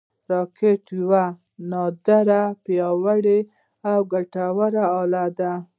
[0.31, 1.25] راکټ یوه
[1.69, 3.39] نادره، پیاوړې
[3.91, 5.53] او ګټوره اله ده